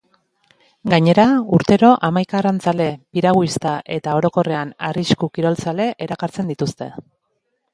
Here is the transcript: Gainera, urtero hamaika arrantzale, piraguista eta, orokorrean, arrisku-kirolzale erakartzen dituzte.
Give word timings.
Gainera, 0.93 1.25
urtero 1.57 1.91
hamaika 2.07 2.39
arrantzale, 2.39 2.87
piraguista 3.17 3.75
eta, 3.97 4.17
orokorrean, 4.23 4.73
arrisku-kirolzale 4.89 5.89
erakartzen 6.07 6.51
dituzte. 6.55 6.91